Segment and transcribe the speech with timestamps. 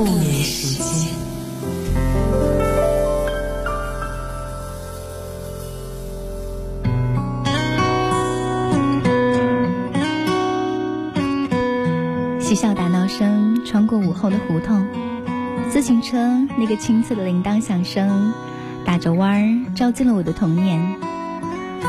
[0.00, 1.12] 不眠时间。
[12.40, 14.86] 嬉笑打闹声穿过午后的胡同，
[15.68, 16.16] 自行车
[16.56, 18.32] 那个清脆的铃铛响声，
[18.86, 20.80] 打着弯儿照进了我的童年。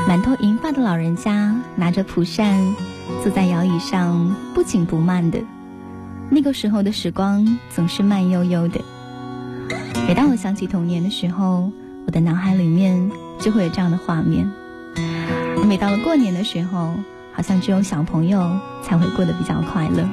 [0.05, 2.75] 满头银发的老人家拿着蒲扇，
[3.23, 5.41] 坐在摇椅上不紧不慢的。
[6.33, 8.79] 那个时候的时光总是慢悠悠的。
[10.07, 11.69] 每当我想起童年的时候，
[12.07, 14.49] 我的脑海里面就会有这样的画面。
[15.67, 16.95] 每到了过年的时候，
[17.33, 20.07] 好像只有小朋友才会过得比较快乐。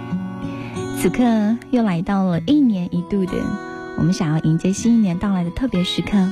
[0.99, 3.33] 此刻又来到了一年一度的
[3.97, 6.29] 我们想要迎接新一年到来的特别时刻，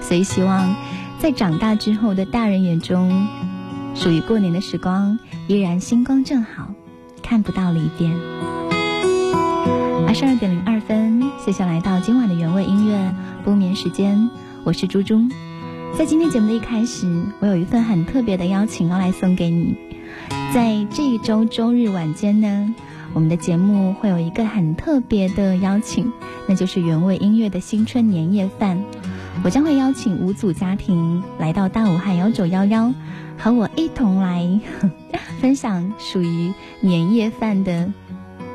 [0.00, 0.74] 所以希望
[1.20, 3.28] 在长大之后的大人眼中，
[3.94, 6.74] 属于过年的时光依然星光正好，
[7.22, 8.10] 看不到离别。
[10.14, 13.12] 十二点零二分，谢谢来到今晚的原味音乐
[13.42, 14.30] 不眠时间，
[14.62, 15.20] 我是猪猪。
[15.98, 19.76] 在今天节目的一开始，我有一份很特别的邀请要来送给你，
[20.54, 22.74] 在这一周周日晚间呢。
[23.12, 26.12] 我们的节目会有一个很特别的邀请，
[26.46, 28.84] 那就是原味音乐的新春年夜饭。
[29.42, 32.94] 我将会邀请五组家庭来到大武汉幺九幺幺，
[33.36, 34.60] 和我一同来
[35.42, 37.92] 分享属于年夜饭的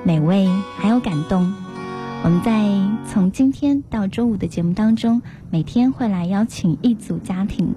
[0.04, 0.48] 美味
[0.78, 1.54] 还有感动。
[2.24, 2.70] 我们在
[3.12, 7.74] 从今天到周五的节目当中，每天会来邀请一组家庭。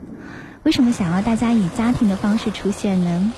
[0.65, 3.33] 为什么想要大家以家庭的方式出现呢？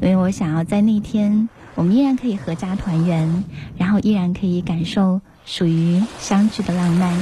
[0.00, 1.48] 因为我想要在那天。
[1.74, 3.44] 我们依然可以合家团圆，
[3.78, 7.16] 然后依然可以感受属于相聚的浪漫。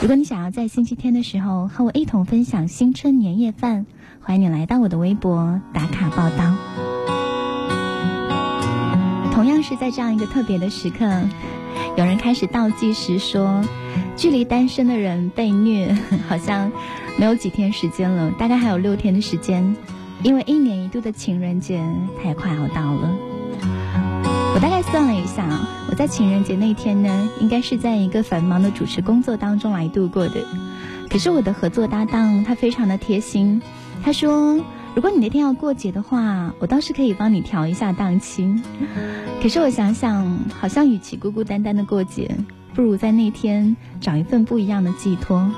[0.00, 3.84] 如果你想要在星期天的时候和我一同分享新春年夜饭，
[4.22, 7.17] 欢迎你来到我的微博打卡报道。
[9.48, 11.08] 同样是在这样一个特别的时刻，
[11.96, 13.64] 有人开始倒计时说，
[14.14, 15.96] 距离单身的人被虐
[16.28, 16.70] 好像
[17.16, 19.74] 没有几天时间了，大概还有六天的时间，
[20.22, 21.82] 因为一年一度的情人节
[22.22, 23.16] 它也快要到了。
[24.54, 25.48] 我大概算了一下，
[25.90, 30.44] 我在情人节那天呢，应该是在一个繁忙的主持工作当中来度过的。
[31.08, 33.62] 可是我的合作搭档他非常的贴心，
[34.04, 34.60] 他说
[34.98, 38.60] ：“如果你那天要过节的话，我倒是可以帮你调一下档期。
[39.40, 42.34] ”可是我想想，好像与其孤孤单单的过节，
[42.74, 45.52] 不如在那天找一份不一样的寄托。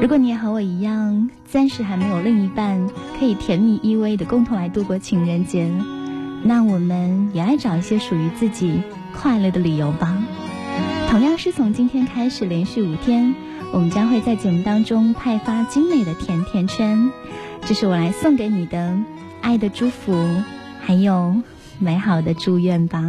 [0.00, 5.68] 如果你也和我一样，暂时还没有另一半可以甜蜜依偎的共同来度过情人节。
[6.44, 8.82] 那我们也来找一些属于自己
[9.16, 10.16] 快乐的理由吧。
[11.10, 13.34] 同样是从今天开始，连续五天，
[13.72, 17.10] 我们将会在节目当中派发精美的甜甜圈，
[17.66, 18.96] 这是我来送给你的
[19.42, 20.40] 爱的祝福，
[20.80, 21.34] 还有
[21.80, 23.02] 美好的祝愿吧。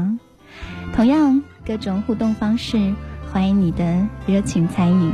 [0.96, 2.92] 同样，各种互动方式，
[3.32, 3.86] 欢迎你的
[4.26, 5.12] 热情参与，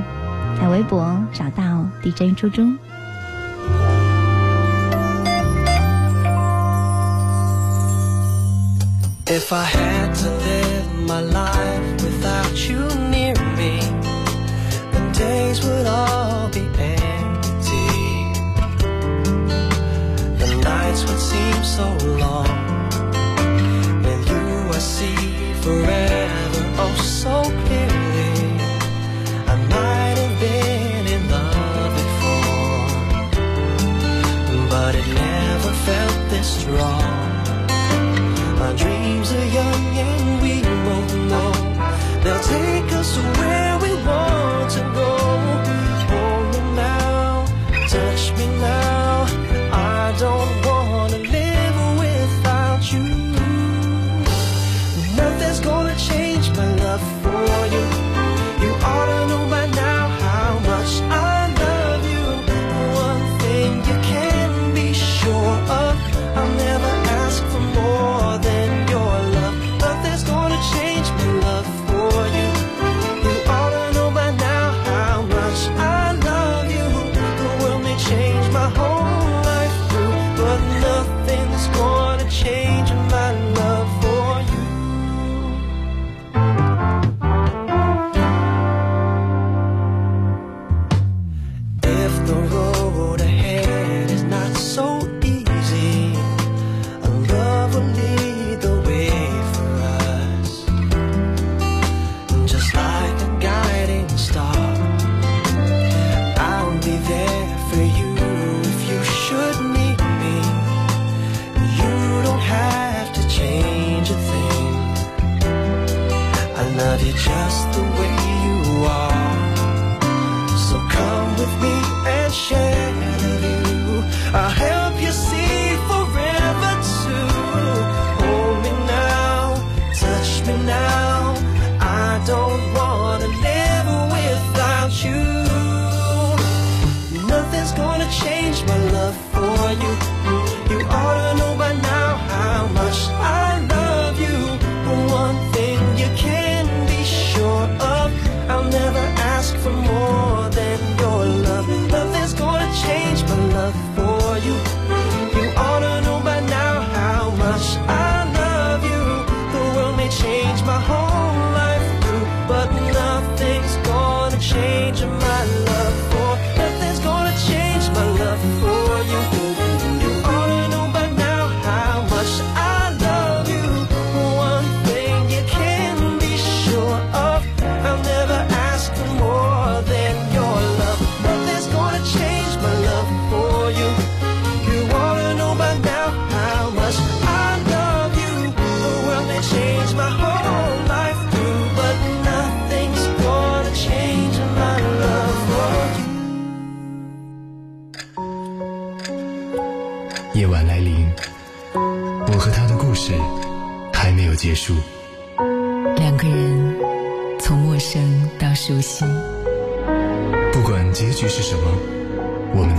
[0.58, 2.62] 在微博找到 DJ 猪猪。
[9.26, 12.80] If I had to live my life without you
[13.12, 13.82] near me,
[14.94, 17.03] the days would all be empty.
[20.94, 21.88] Nights would seem so
[22.18, 22.48] long.
[24.04, 27.83] With you, I see forever oh so clearly.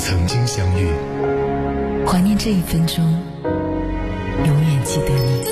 [0.05, 0.87] 曾经相遇。
[2.07, 3.03] 怀念这一分钟，
[3.43, 5.45] 永远记得你。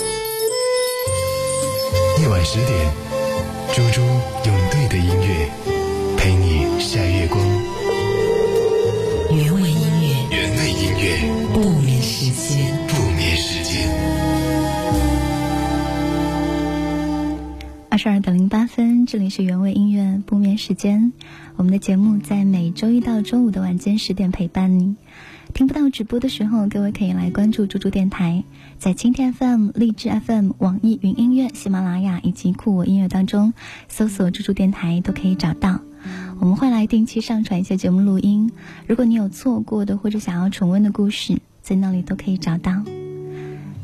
[2.20, 2.93] 夜晚十点，
[3.72, 5.49] 猪猪用对的音乐
[6.19, 7.40] 陪你晒月光。
[9.31, 11.16] 原味音乐，原味音乐，
[11.55, 12.76] 不眠时间。
[12.88, 13.88] 不眠时间。
[17.88, 21.14] 二十二点零八分，这里是原味音乐不眠时间。
[21.56, 22.42] 我们的节目在每
[22.82, 24.96] 周一到周五的晚间十点陪伴你。
[25.55, 28.43] 听不到直播的时候，各位可以来关注猪猪电台，
[28.76, 33.55] 在蜻蜓 FM、荔枝 FM、网易云音乐、喜马拉雅以及酷我音乐当中
[33.87, 35.81] 搜索“猪猪电台”都可以找到。
[36.40, 38.50] 我们会来定期上传一些节目录音，
[38.88, 42.82] 如果你有错过的或者想要重温的故事，在那里都可以找到。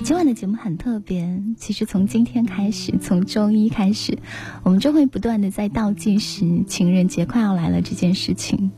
[0.03, 4.19] 今晚的节目很特别，其实从今天开始，从周一开始，
[4.65, 8.73] 我们就会不断的在倒计时情人节快要来了这件事情。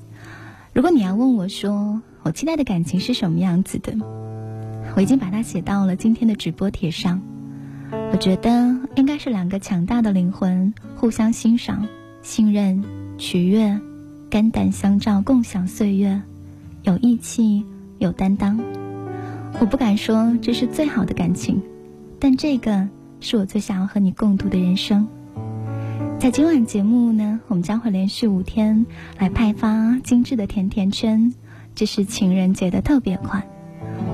[0.72, 3.92] 如果你要问我说，我期待的感情是什么样子的，
[4.94, 7.20] 我已经把它写到了今天的直播帖上。
[8.12, 11.88] 我觉得应该是两个强大的灵魂互相欣赏、
[12.22, 12.84] 信任、
[13.18, 13.80] 取悦，
[14.30, 16.22] 肝胆相照，共享岁月，
[16.84, 17.64] 有义气，
[17.98, 18.60] 有担当。
[19.58, 21.60] 我不敢说这是最好的感情，
[22.20, 22.88] 但这个
[23.18, 25.08] 是我最想要和你共度的人生。
[26.20, 28.84] 在今晚节目呢，我们将会连续五天
[29.18, 31.32] 来派发精致的甜甜圈，
[31.74, 33.42] 这是情人节的特别款。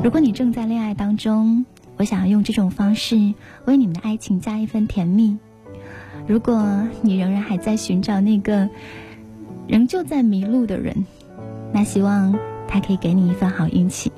[0.05, 1.67] 如果你正在恋爱当中，
[1.97, 5.37] 我想要用这种方式为你们的爱情加一份甜蜜。
[6.29, 8.69] 如果你仍然还在寻找那个
[9.67, 11.05] 仍旧在迷路的人，
[11.73, 12.39] 那希望
[12.69, 14.13] 他可以给你一份好运气。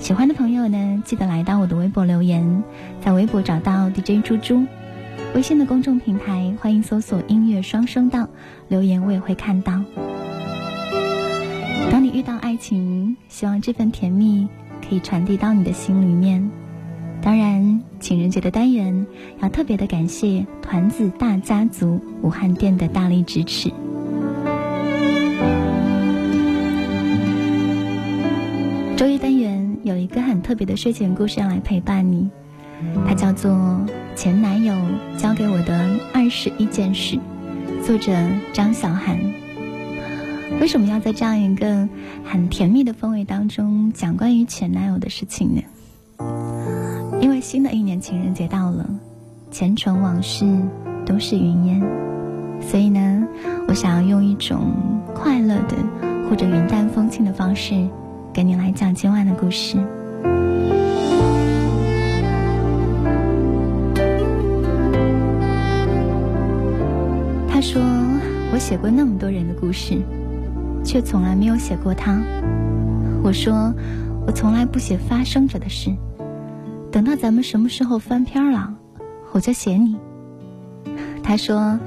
[0.00, 2.64] 喜欢的朋友呢，记得来到我的微博留言，
[3.00, 4.64] 在微博找到 DJ 猪猪，
[5.32, 8.28] 微信的公众平台欢迎搜索“音乐双声道”，
[8.68, 9.80] 留言我也会看到。
[11.90, 14.48] 当你遇到爱情，希望这份甜蜜
[14.86, 16.50] 可以传递到你的心里面。
[17.22, 19.06] 当然，情人节的单元
[19.40, 23.70] 要特别的感谢团子大家族武汉店的大力支持。
[28.96, 32.28] 周一单元有一个很特别的睡前故事要来陪伴你，
[33.06, 33.50] 它叫做
[34.14, 34.74] 《前男友
[35.16, 37.16] 教给我的二十一件事》，
[37.84, 38.12] 作者
[38.52, 39.18] 张小涵。
[40.60, 41.88] 为什么要在这样一个
[42.24, 45.62] 很甜蜜的氛围当中讲关于前男友的事情呢？
[47.20, 48.88] 因为新的一年情人节到了，
[49.50, 50.44] 前尘往事
[51.06, 51.82] 都是云烟，
[52.60, 53.26] 所以呢，
[53.68, 54.72] 我想要用一种
[55.14, 55.76] 快乐的
[56.28, 57.88] 或者云淡风轻的方式。
[58.32, 59.76] 给你来讲今晚的故事。
[68.60, 70.02] 写过那么多人的故事，
[70.84, 72.20] 却从来没有写过他。”
[73.24, 73.74] 我说
[74.26, 75.90] ：“我从来不写发生着的事，
[76.92, 78.72] 等到咱们什么时候翻篇了，
[79.32, 79.96] 我就写你。”
[81.24, 81.80] 他说：“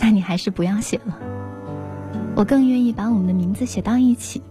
[0.00, 1.18] 那你还是不要写了，
[2.36, 4.42] 我更愿意把我们的名字写到一起。”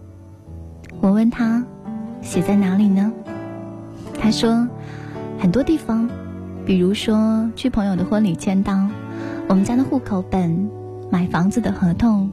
[1.00, 1.64] 我问他，
[2.20, 3.12] 写在哪里呢？
[4.20, 4.68] 他说，
[5.38, 6.08] 很多地方，
[6.66, 8.88] 比如说去朋友的婚礼签到，
[9.48, 10.70] 我们家的户口本，
[11.12, 12.30] 买房子的合同，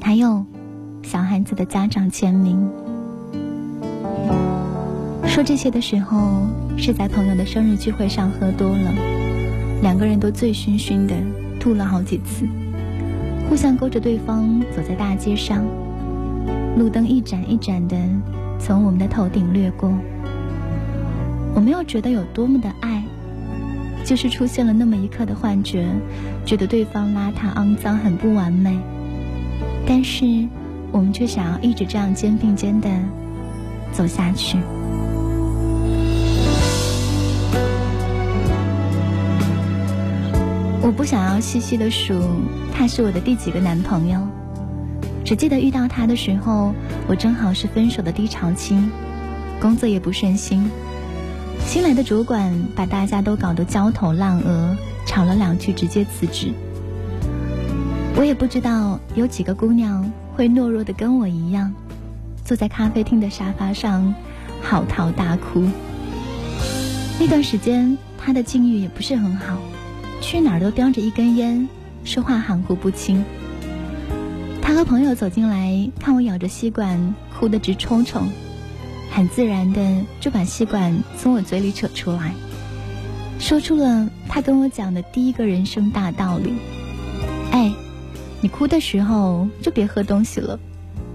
[0.00, 0.42] 还有
[1.02, 2.66] 小孩子的家长签名。
[5.26, 6.46] 说这些的时候，
[6.78, 8.94] 是在朋友的生日聚会上喝多了，
[9.82, 11.14] 两个人都醉醺醺的，
[11.60, 12.48] 吐了好几次，
[13.46, 15.62] 互相勾着对方走在大街上。
[16.78, 17.96] 路灯一盏一盏的
[18.58, 19.92] 从我们的头顶掠过，
[21.54, 23.04] 我没有觉得有多么的爱，
[24.08, 25.86] 就是出现了那么一刻的幻觉，
[26.46, 28.74] 觉得对方邋遢肮脏很不完美，
[29.86, 30.24] 但是
[30.90, 32.88] 我们却想要一直这样肩并肩的
[33.92, 34.56] 走下去。
[40.80, 42.18] 我不想要细细的数
[42.72, 44.26] 他是我的第几个男朋友。
[45.22, 46.72] 只记得遇到他的时候，
[47.06, 48.74] 我正好是分手的低潮期，
[49.60, 50.70] 工作也不顺心。
[51.64, 56.52] 新来的主管把大家都搞得焦头烂额，吵了两句直接辞职。
[58.16, 61.72] 我也不知道有几个姑娘会懦弱的跟我一样，
[62.44, 64.14] 坐在咖啡厅的沙发上
[64.62, 65.68] 嚎啕大哭。
[67.20, 69.58] 那段时间他的境遇也不是很好，
[70.20, 71.68] 去哪儿都叼着一根烟，
[72.04, 73.24] 说话含糊不清。
[74.62, 78.22] 他和朋友走进来，看我咬着吸管，哭得直抽抽，
[79.18, 82.32] 很自然的就把吸管从我嘴里扯出来，
[83.40, 86.54] 说出了他跟我讲的第一个人生大道理：
[87.50, 87.74] 哎，
[88.40, 90.56] 你哭的时候就别喝东西了，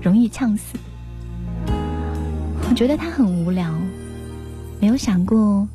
[0.01, 0.77] 容易呛死。
[2.69, 3.73] 我觉得他很无聊，
[4.81, 5.65] 没有想过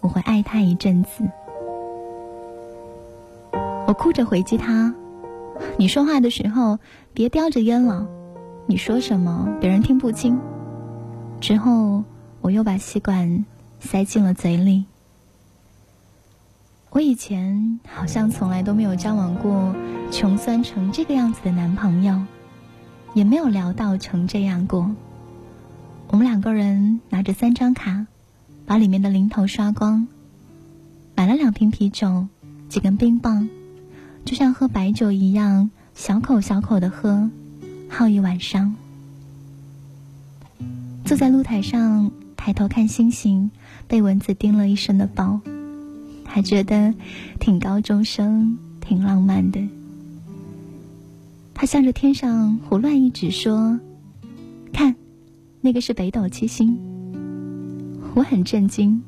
[0.00, 1.22] 我会爱他一阵子。
[3.86, 4.94] 我哭着回击他
[5.76, 6.78] ：“你说话的时候
[7.12, 8.06] 别叼着烟了，
[8.66, 10.40] 你说什么别人听不清。”
[11.44, 12.04] 之后，
[12.40, 13.44] 我又把吸管
[13.78, 14.86] 塞进了嘴里。
[16.88, 19.76] 我以前好像从来都没有交往过
[20.10, 22.22] 穷酸成这个样子的男朋友，
[23.12, 24.90] 也没有聊到成这样过。
[26.08, 28.06] 我们两个人拿着三张卡，
[28.64, 30.08] 把里面的零头刷光，
[31.14, 32.26] 买了两瓶啤酒，
[32.70, 33.50] 几根冰棒，
[34.24, 37.28] 就像喝白酒一样，小口小口的喝，
[37.90, 38.76] 耗一晚上。
[41.04, 43.50] 坐在露台上，抬头看星星，
[43.86, 45.40] 被蚊子叮了一身的包，
[46.24, 46.94] 还觉得
[47.38, 49.60] 挺高中生，挺浪漫的。
[51.52, 53.78] 他向着天上胡乱一指，说
[54.72, 54.94] ：“看。”
[55.60, 56.76] 那个是北斗七星，
[58.14, 59.02] 我很震惊，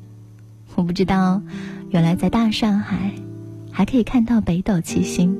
[0.73, 1.39] 我不知道，
[1.91, 3.13] 原来在大上海
[3.71, 5.37] 还可以看到北斗七星。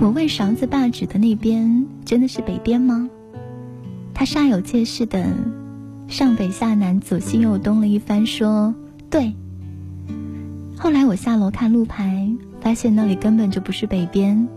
[0.00, 3.10] 我问勺子爸指的那边真的是北边吗？
[4.14, 5.26] 他煞有介事的
[6.08, 8.74] 上北下南左西右东了一番，说
[9.10, 9.34] 对。
[10.78, 14.48] 后来我下楼看路牌，发现那里根本就不是北边。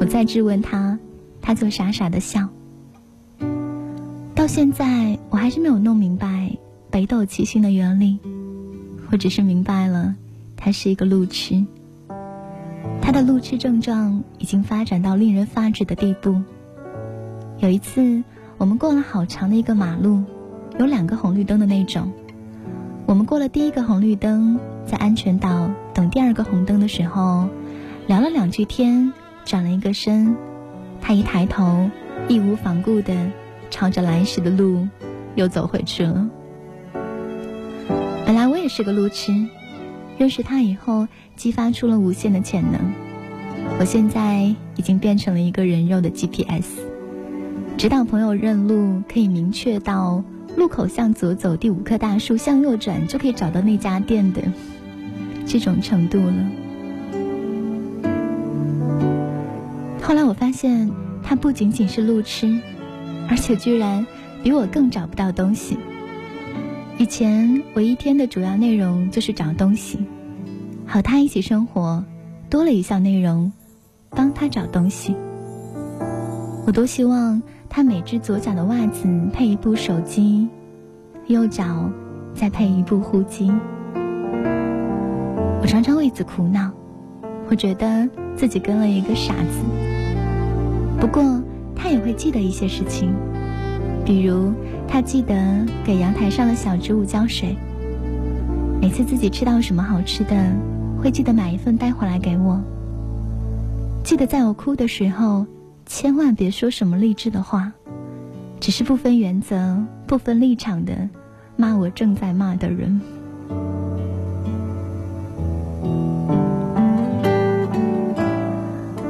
[0.00, 0.98] 我再质问他。
[1.40, 2.48] 他就傻傻的笑。
[4.34, 6.58] 到现在，我还是没有弄明白
[6.90, 8.18] 北斗七星的原理。
[9.12, 10.16] 我只是明白了，
[10.56, 11.64] 他是一个路痴。
[13.00, 16.42] 他的路痴症状已经发展到令人发指的地步。
[17.58, 18.22] 有一次，
[18.58, 20.22] 我们过了好长的一个马路，
[20.78, 22.12] 有两个红绿灯的那种。
[23.06, 27.48] 我们过了第一个红绿灯，在安全岛等第二个红灯的时候，
[28.06, 29.14] 聊了两句天，
[29.46, 30.36] 转了一个身。
[31.00, 31.88] 他一抬头，
[32.28, 33.14] 义无反顾的
[33.70, 34.86] 朝着来时的路
[35.34, 36.28] 又走回去了。
[38.26, 39.46] 本来我也是个路痴，
[40.18, 42.92] 认识他以后，激发出了无限的潜能。
[43.80, 46.80] 我现在已经变成了一个人肉的 GPS，
[47.76, 50.24] 指导朋友认路，可以明确到
[50.56, 54.42] 路口向左走，第五棵大树向右转，就可以找到那家店的
[55.46, 56.34] 这种程度了。
[60.00, 60.90] 后来我发现，
[61.22, 62.58] 他不仅仅是路痴，
[63.28, 64.06] 而且居然
[64.42, 65.76] 比我更找不到东西。
[66.96, 69.98] 以前我一天的主要内容就是找东西，
[70.86, 72.02] 和他一起生活，
[72.48, 73.52] 多了一项内容，
[74.08, 75.14] 帮他找东西。
[76.66, 77.42] 我多希望
[77.76, 80.48] 他每只左脚的袜子配一部手机，
[81.26, 81.90] 右脚
[82.34, 83.52] 再配一部呼机。
[85.60, 86.70] 我常常为此苦恼，
[87.50, 89.60] 我觉得自己跟了一个傻子。
[90.98, 91.22] 不过，
[91.74, 93.12] 他也会记得一些事情，
[94.06, 94.54] 比如
[94.88, 95.34] 他记得
[95.84, 97.54] 给阳台上的小植物浇水。
[98.80, 100.34] 每次自己吃到什么好吃的，
[100.98, 102.58] 会记得买一份带回来给我。
[104.02, 105.44] 记得在我哭的时候，
[105.86, 107.72] 千万别说什么励志的话，
[108.60, 111.08] 只是不分原则、不分立场的
[111.56, 113.00] 骂我正在骂的人。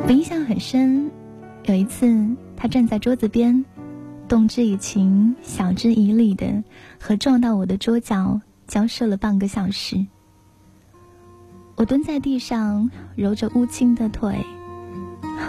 [0.07, 1.11] 我印象很深。
[1.65, 2.07] 有一次，
[2.57, 3.65] 他站在桌子边，
[4.29, 6.63] 动之以情，晓之以理的
[7.01, 10.07] 和撞到我的桌角交涉了半个小时。
[11.75, 14.39] 我蹲在地上揉着乌青的腿，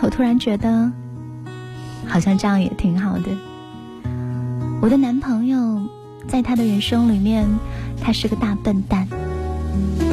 [0.02, 0.92] 我突然觉得，
[2.08, 3.26] 好像这样也挺好的。
[4.82, 5.82] 我的男朋友
[6.28, 7.48] 在他的人生里面，
[8.02, 9.08] 他是个大笨蛋，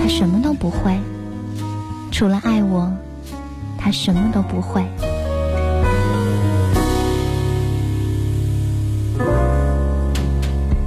[0.01, 0.99] 他什么都不会，
[2.11, 2.93] 除了爱我，
[3.79, 4.85] 他什么都不会。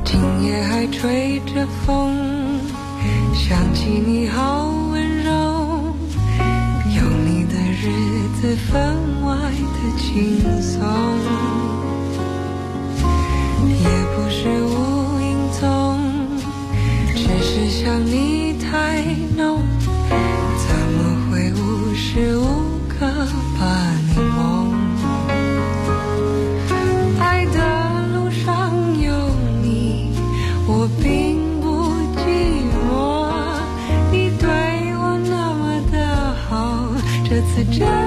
[0.03, 2.15] 今夜还吹着风，
[3.33, 4.73] 想起你好
[7.89, 7.91] 日
[8.41, 10.05] 子分外的轻
[10.61, 10.83] 松，
[13.65, 15.25] 也不是无影
[15.57, 15.97] 踪，
[17.15, 19.01] 只是想你太
[19.37, 19.63] 浓，
[20.09, 22.43] 怎么会无时无
[22.89, 23.07] 刻
[23.57, 23.63] 把
[37.63, 38.06] 真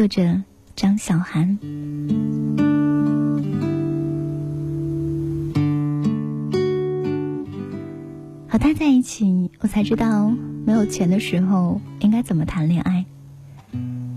[0.00, 0.40] 作者
[0.74, 1.58] 张小涵。
[8.48, 10.32] 和他在一起，我才知道
[10.64, 13.04] 没有钱的时候应该怎么谈恋爱。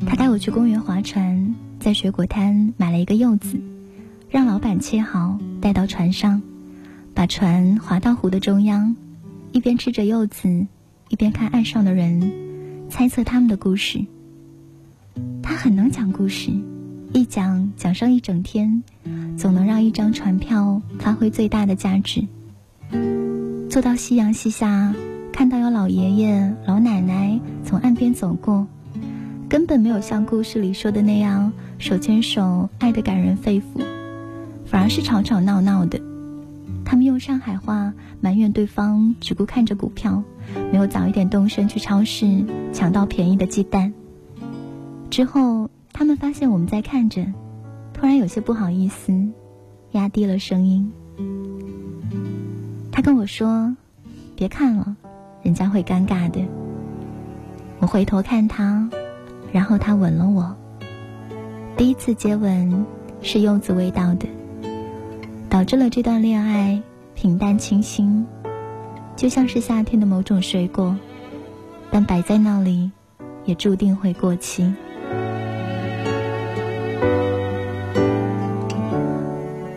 [0.08, 3.60] 他带我去公园划船，在水果摊买了一个柚子，
[4.30, 6.41] 让老板切好带到船上，
[7.13, 8.96] 把船划到湖的中央，
[9.52, 10.65] 一边吃着柚子，
[11.10, 12.32] 一边看岸上的人，
[12.89, 14.06] 猜测他们的故事。
[15.41, 16.52] 他很能讲故事，
[17.13, 18.84] 一讲讲上一整天，
[19.38, 22.28] 总能让一张船票发挥最大的价值。
[23.69, 24.93] 坐到夕阳西下，
[25.32, 28.67] 看到有老爷爷、老奶奶从岸边走过。
[29.49, 33.84] 根本没有像故事里说的那样手牵手爱得感人肺腑，
[34.65, 36.02] 反而是吵吵闹闹的。
[36.84, 40.23] 他们用上海话埋怨对方只顾看着股票，
[40.71, 43.93] 没有早一点动身去超市抢到便宜的鸡蛋。
[45.13, 47.23] 之后，他们发现我们在看着，
[47.93, 49.13] 突然有些不好意思，
[49.91, 50.91] 压低了声音。
[52.91, 53.78] 他跟我说
[54.36, 54.95] ：“别看了，
[55.43, 56.43] 人家会尴尬的。”
[57.78, 58.89] 我回头看他。
[59.52, 60.56] 然后他吻了我。
[61.78, 62.84] 第一次接吻
[63.21, 64.28] 是柚子味道的，
[65.47, 66.82] 导致了这段恋爱
[67.13, 68.26] 平淡清新，
[69.15, 70.97] 就像是夏天的某种水果，
[71.91, 72.89] 但摆在那里
[73.45, 74.73] 也注定会过期。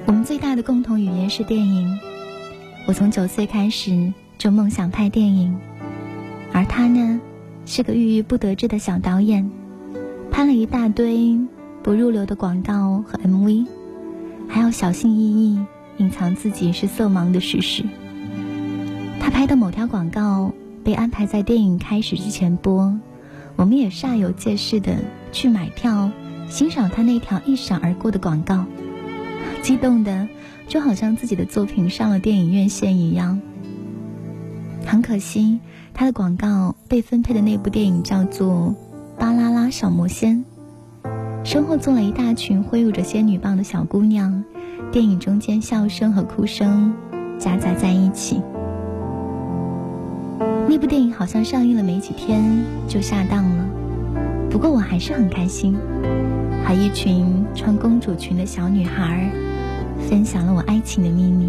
[0.07, 1.99] 我们最大的共同语言是电影。
[2.87, 5.59] 我从九岁开始就梦想拍电影，
[6.53, 7.21] 而他呢，
[7.65, 9.51] 是个郁郁不得志的小导演。
[10.31, 11.39] 拍了一大堆
[11.83, 13.67] 不入流的广告和 MV，
[14.49, 15.59] 还要小心翼翼
[15.97, 17.83] 隐藏自己是色盲的事实。
[19.19, 20.53] 他拍的某条广告
[20.85, 22.95] 被安排在电影开始之前播，
[23.57, 24.99] 我们也煞有介事的
[25.33, 26.11] 去买票，
[26.49, 28.65] 欣赏他那条一闪而过的广告，
[29.63, 30.29] 激动的
[30.69, 33.41] 就好像自己的作品上了电影院线一样。
[34.87, 35.59] 很可惜，
[35.93, 38.75] 他的广告被分配的那部电影叫做
[39.21, 40.45] 《巴啦啦小魔仙》，
[41.45, 44.45] 身后坐了一大群挥舞着仙女棒的小姑娘，
[44.93, 46.95] 电影中间笑声和哭声
[47.39, 48.41] 夹杂在一起。
[50.69, 53.65] 那部电影好像上映了没几天就下档了，
[54.51, 55.77] 不过我还是很开心，
[56.67, 59.31] 和一群穿公主裙的小女孩
[60.01, 61.49] 分享了我爱情的秘密。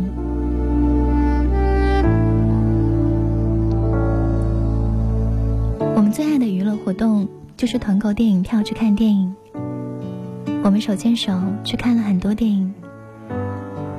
[5.96, 7.28] 我们最爱的娱乐活动
[7.58, 9.36] 就是团购电影票去看电影。
[10.64, 12.72] 我们手牵手去看了很多电影。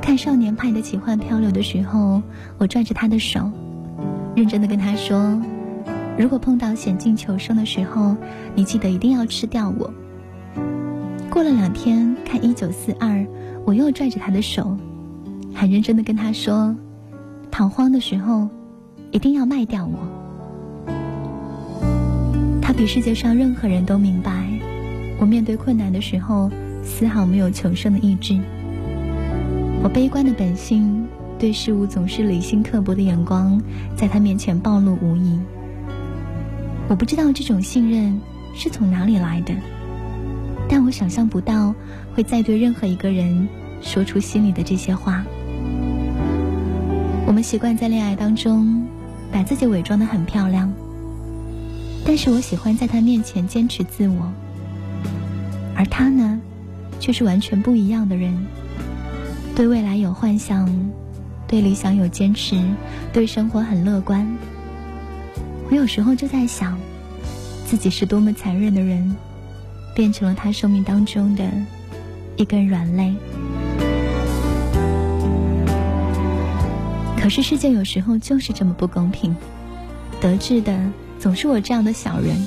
[0.00, 2.22] 看《少年派的奇幻漂流》的时候，
[2.58, 3.50] 我拽着他的手。
[4.36, 5.36] 认真的跟他说
[6.16, 8.16] ：“如果碰到险境求生的时候，
[8.54, 9.92] 你记得一定要吃掉我。”
[11.38, 13.10] 过了两天看《一九四二》，
[13.64, 14.76] 我又拽着他的手，
[15.54, 16.74] 很认真的跟他说
[17.48, 18.48] ：“逃荒的时候，
[19.12, 20.92] 一定要卖掉我。”
[22.60, 24.48] 他比世界上任何人都明白，
[25.20, 26.50] 我面对困难的时候，
[26.82, 28.36] 丝毫没有求生的意志。
[29.84, 31.06] 我悲观的本性。
[31.38, 33.62] 对事物总是理性刻薄的眼光，
[33.94, 35.38] 在他面前暴露无遗。
[36.88, 38.20] 我不知道这种信任
[38.56, 39.54] 是从哪里来的，
[40.68, 41.74] 但我想象不到
[42.14, 43.48] 会再对任何一个人
[43.80, 45.24] 说出心里的这些话。
[47.26, 48.86] 我们习惯在恋爱当中
[49.32, 50.72] 把自己伪装的很漂亮，
[52.04, 54.32] 但是我喜欢在他面前坚持自我，
[55.76, 56.40] 而他呢，
[57.00, 58.36] 却是完全不一样的人，
[59.54, 60.68] 对未来有幻想。
[61.46, 62.62] 对理想有坚持，
[63.10, 64.30] 对生活很乐观。
[65.70, 66.78] 我有时候就在想，
[67.64, 69.16] 自己是多么残忍的人，
[69.98, 71.50] 变成了他生命当中的
[72.36, 73.12] 一根软肋。
[77.20, 79.34] 可是世界有时候就是这么不公平，
[80.20, 80.78] 得志的
[81.18, 82.46] 总是我这样的小人，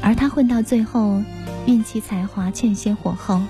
[0.00, 1.22] 而他混到最后，
[1.66, 3.42] 运气才华欠些火候，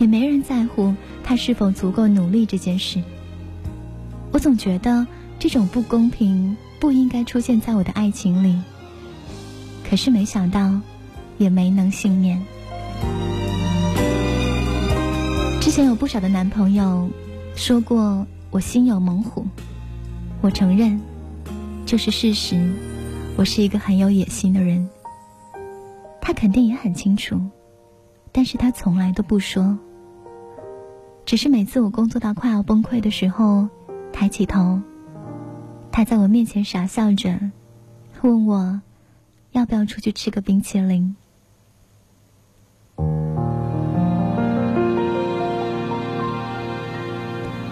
[0.00, 3.00] 也没人在乎他是否足够努力这件事。
[4.32, 5.06] 我总觉得
[5.38, 8.60] 这种不公平不应该出现在我的爱情里，
[9.88, 10.80] 可是没想到，
[11.42, 12.40] 也没能幸免。
[15.60, 17.10] 之前有不少的男朋友
[17.54, 19.46] 说过我心有猛虎，
[20.40, 21.00] 我承认，
[21.84, 22.72] 这是事实。
[23.36, 24.88] 我是一个很有野心的人，
[26.20, 27.40] 他肯定也很清楚，
[28.30, 29.78] 但是他从来都不说。
[31.24, 33.68] 只是每次我工作到快要崩溃的时候。
[34.14, 34.82] 抬起头，
[35.90, 37.40] 他在我面前傻笑着，
[38.20, 38.82] 问我
[39.52, 41.16] 要不要出去吃个冰淇淋。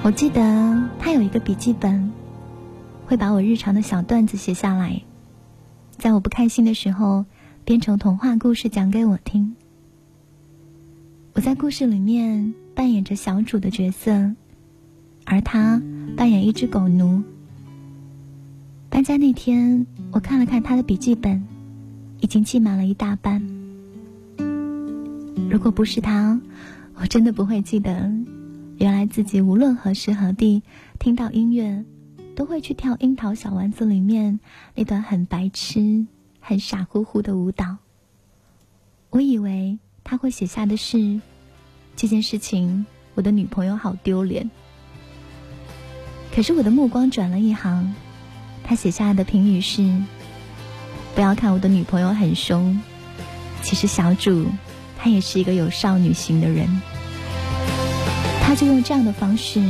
[0.03, 2.13] 我记得他有一个笔记本，
[3.07, 5.03] 会把我日常的小段子写下来，
[5.91, 7.25] 在我不开心的时候
[7.65, 9.57] 编成童话故事讲给我听。
[11.35, 14.33] 我在故事里面扮演着小主的角色。
[15.27, 15.81] 而他
[16.17, 17.23] 扮演一只狗奴。
[18.89, 21.47] 搬家那天，我看了看他的笔记本，
[22.19, 23.60] 已经记满了一大半。
[25.49, 26.41] 如果不是他，
[26.97, 28.11] 我真的不会记得，
[28.79, 30.63] 原来自己无论何时何地
[30.99, 31.85] 听到音乐，
[32.35, 34.41] 都会去跳《樱桃小丸子》里面
[34.75, 36.07] 那段很白痴、
[36.41, 37.79] 很傻乎乎的舞蹈。
[39.11, 41.21] 我以为他会写下的是
[41.97, 44.51] 这件事情，我的女朋友好丢脸。
[46.35, 47.93] 可是我的目光转了一行，
[48.63, 50.01] 他写下的评语是
[51.17, 52.81] ：“不要看我的女朋友很凶，
[53.63, 54.47] 其实小主
[55.03, 56.69] 她也是一个有少女心的人。”
[58.43, 59.63] 他就用这样的方式，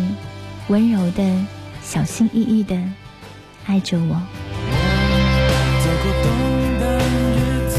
[0.69, 1.23] 温柔的、
[1.83, 2.75] 小心翼翼的
[3.67, 4.15] 爱着我。
[5.83, 6.31] 走过冬
[6.81, 7.77] 的日子，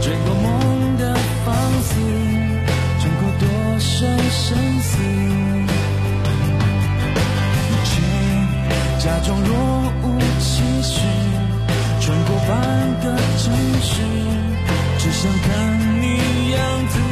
[0.00, 1.94] 追过梦的放肆，
[2.98, 3.44] 穿过多
[3.78, 4.96] 少生死。
[8.98, 9.54] 假装若
[10.02, 11.00] 无其事，
[12.00, 12.50] 穿过半
[13.02, 13.04] 个
[13.36, 14.00] 城市，
[14.98, 15.48] 只想看
[15.99, 15.99] 你
[16.50, 17.09] 样子。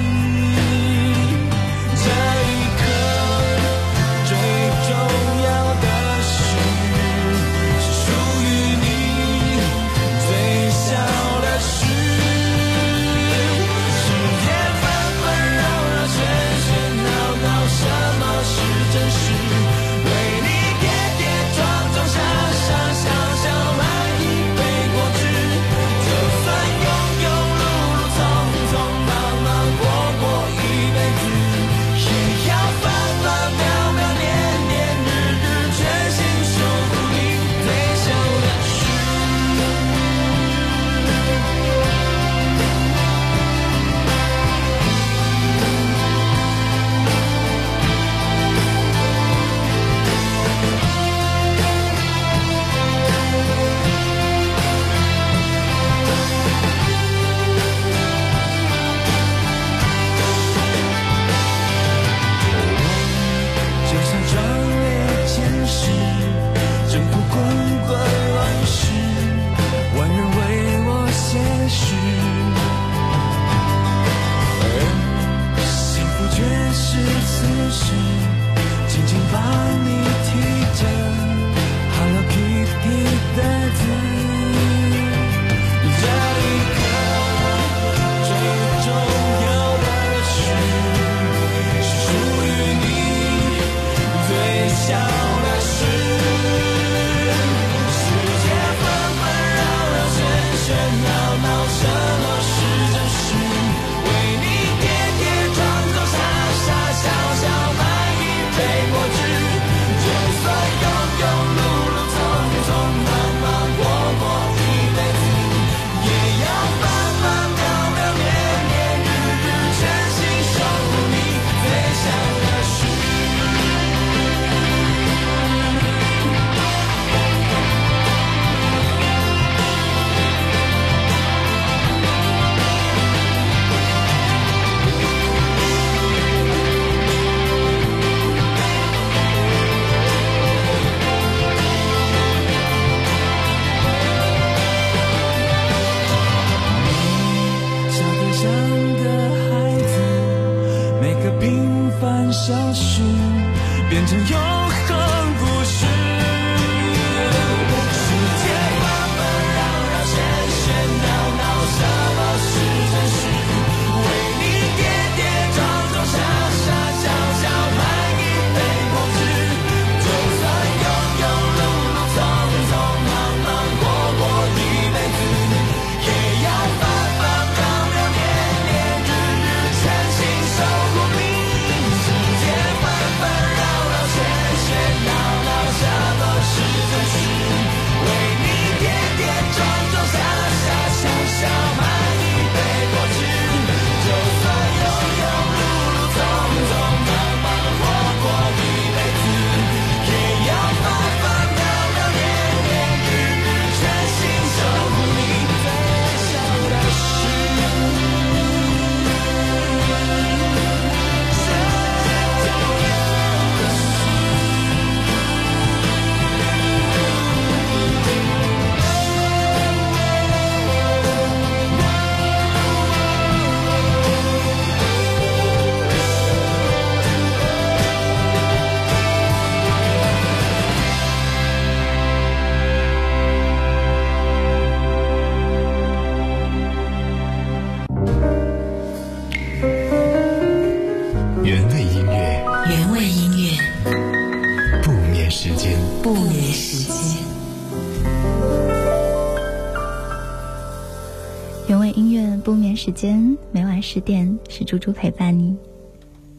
[253.78, 255.56] 晚十点是猪猪陪伴你。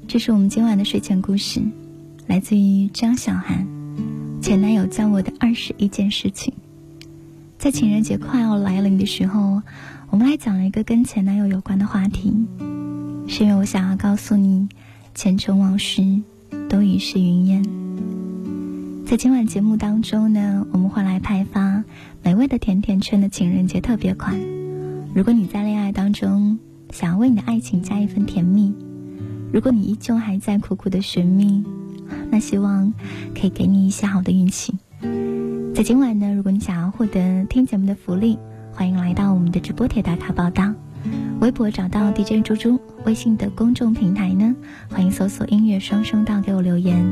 [0.09, 1.61] 这是我们今晚的睡前故事，
[2.27, 3.65] 来自于张小涵。
[4.41, 6.53] 前男友教我的二十一件事情。
[7.57, 9.61] 在情人节快要来临的时候，
[10.09, 12.35] 我们来讲了一个跟前男友有关的话题，
[13.29, 14.67] 是因为我想要告诉你，
[15.15, 16.03] 前尘往事
[16.67, 17.63] 都已是云烟。
[19.05, 21.85] 在今晚节目当中呢，我们会来派发
[22.21, 24.37] 美味的甜甜圈的情人节特别款。
[25.15, 26.59] 如果你在恋爱当中
[26.91, 28.73] 想要为你的爱情加一份甜蜜，
[29.51, 31.63] 如果你依旧还在苦苦的寻觅，
[32.31, 32.93] 那希望
[33.39, 34.73] 可以给你一些好的运气。
[35.75, 38.37] 在今晚呢，如果你想要获得听节目的福利，
[38.73, 40.73] 欢迎来到我们的直播铁打卡报道。
[41.39, 44.55] 微博找到 DJ 猪猪，微信的公众平台呢，
[44.89, 47.05] 欢迎搜索“音乐双声道”给我留言。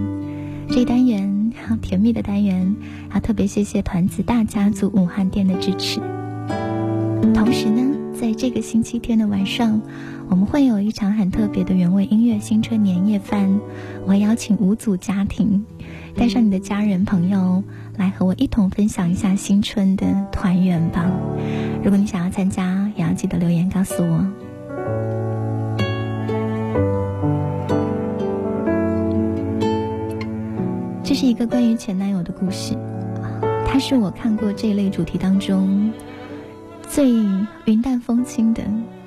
[0.70, 2.76] 这一单元甜蜜的单元，
[3.14, 6.02] 要特别谢谢团子大家族武汉店的支持。
[7.34, 9.80] 同时呢，在这个星期天的晚上，
[10.28, 13.60] 我们会有一场很特别的原味音乐新春年夜饭。
[14.06, 15.64] 我会邀请五组家庭，
[16.16, 17.64] 带上你的家人朋友，
[17.96, 21.06] 来和我一同分享一下新春的团圆吧。
[21.84, 24.26] 如果你想要参加，也要记得留言告诉我。
[31.04, 32.76] 这是一个关于前男友的故事，
[33.68, 35.94] 他是我看过这一类主题当中
[36.90, 37.12] 最
[37.66, 38.64] 云淡风轻的，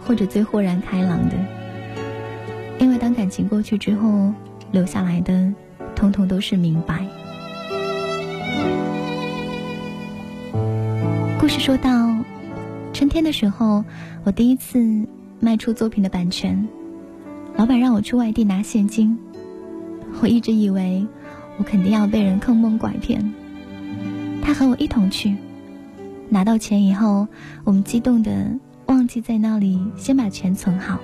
[0.06, 1.36] 或者最豁然开朗的。
[2.78, 4.32] 因为当感情过去之后，
[4.70, 5.52] 留下来的，
[5.94, 7.04] 通通都是明白。
[11.40, 12.16] 故事说到
[12.92, 13.84] 春天的时候，
[14.24, 15.06] 我第一次
[15.40, 16.68] 卖出作品的版权，
[17.56, 19.18] 老板让我去外地拿现金，
[20.22, 21.06] 我一直以为
[21.58, 23.32] 我肯定要被人坑蒙拐骗。
[24.42, 25.36] 他和我一同去，
[26.30, 27.26] 拿到钱以后，
[27.64, 28.46] 我们激动的
[28.86, 31.00] 忘记在那里先把钱存好，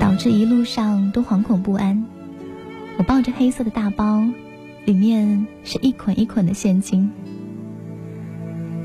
[0.00, 2.04] 导致一路上都惶恐不安。
[2.96, 4.24] 我抱着黑色的大包，
[4.86, 7.10] 里面是一捆一捆的现金。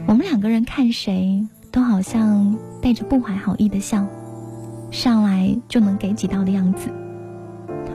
[0.07, 4.05] 我们两个人看谁都好像带着不怀好意的笑，
[4.91, 6.89] 上来就能给几刀的样子。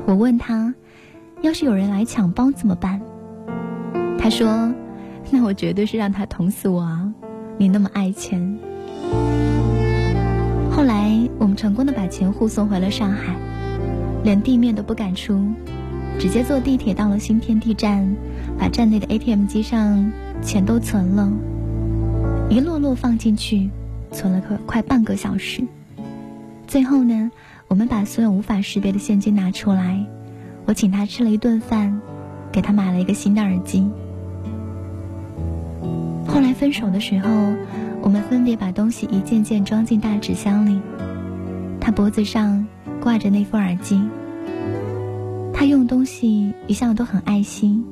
[0.06, 0.74] 我问他，
[1.42, 3.02] 要是有人来抢包怎么办？
[4.18, 4.72] 他说，
[5.30, 7.12] 那我绝对是让他捅死我啊！
[7.58, 8.58] 你那么爱钱。
[10.70, 13.36] 后来我们成功的把钱护送回了上海，
[14.24, 15.40] 连地面都不敢出，
[16.18, 18.16] 直接坐地铁到了新天地站，
[18.58, 20.12] 把站内的 ATM 机上
[20.42, 21.32] 钱都存了，
[22.50, 23.70] 一摞摞放进去，
[24.10, 25.62] 存了快快半个小时。
[26.66, 27.30] 最后呢，
[27.68, 30.04] 我们把所有无法识别的现金拿出来，
[30.66, 32.00] 我请他吃了一顿饭，
[32.50, 33.88] 给他买了一个新的耳机。
[36.34, 37.30] 后来分手的时候。
[38.02, 40.78] 我们分别把东西一件件装进大纸箱里。
[41.80, 42.66] 他脖子上
[43.00, 43.98] 挂着那副耳机。
[45.54, 47.82] 他用东西一向都很爱惜，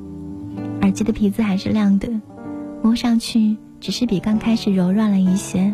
[0.81, 2.07] 耳机的皮子还是亮的，
[2.83, 5.73] 摸上去只是比刚开始柔软了一些。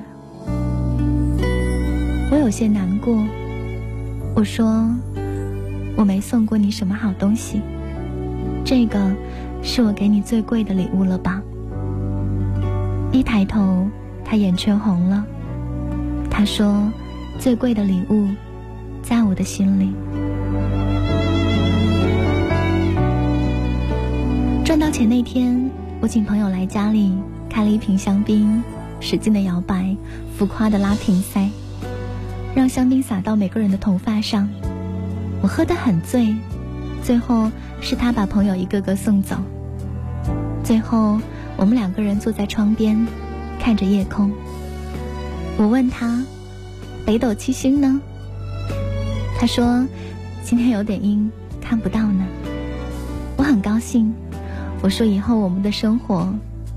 [2.31, 3.13] 我有些难过，
[4.37, 4.89] 我说
[5.97, 7.59] 我没送过你什么好东西，
[8.63, 9.13] 这个
[9.61, 11.43] 是我给你最贵的礼物了吧？
[13.11, 13.87] 一抬头。
[14.31, 15.25] 他眼圈红了，
[16.29, 16.87] 他说
[17.41, 18.27] ：“最贵的礼物，
[19.01, 19.91] 在我的心里。”
[24.63, 27.11] 赚到钱那天，我请朋友来家里
[27.49, 28.61] 开了一瓶香槟，
[28.99, 29.97] 使劲的摇摆，
[30.37, 31.49] 浮夸的拉瓶塞，
[32.53, 34.47] 让香槟洒到每个人的头发上。
[35.41, 36.35] 我喝得很醉，
[37.01, 37.49] 最后
[37.81, 39.37] 是他把朋友一个个送走。
[40.63, 41.19] 最后，
[41.59, 43.05] 我们两个人坐在窗边。
[43.59, 44.31] 看着夜空，
[45.57, 46.23] 我问他
[47.05, 47.99] ：“北斗七星呢？”
[49.37, 49.85] 他说
[50.45, 51.29] ：“今天有点阴，
[51.61, 52.25] 看不到呢。”
[53.35, 54.13] 我很高兴。
[54.81, 56.33] 我说：“以后我们的生活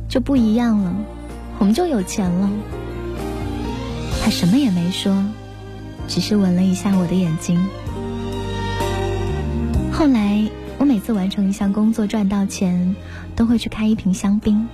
[0.08, 0.92] 就不一样了，
[1.60, 2.50] 我们就有钱了。”
[4.20, 5.24] 他什么也没说，
[6.08, 7.64] 只是吻了一下我的眼睛。
[9.92, 10.50] 后来，
[10.92, 12.94] 每次完成一项工作赚到钱，
[13.34, 14.68] 都会去开一瓶香槟。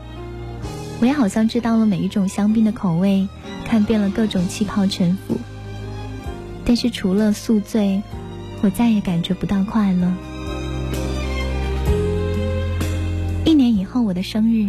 [1.00, 3.28] 我也好像知道了每一种香槟的口味，
[3.64, 5.36] 看遍了各种气泡沉浮。
[6.64, 8.02] 但是除了宿醉，
[8.62, 10.12] 我再也感觉不到快乐。
[13.44, 14.68] 一年以后我的生日，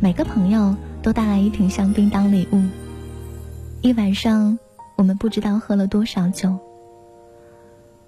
[0.00, 2.60] 每个朋友都带来一瓶香槟当礼物。
[3.82, 4.58] 一晚上，
[4.96, 6.58] 我们不知道喝了多少酒。